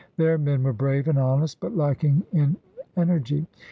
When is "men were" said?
0.39-0.73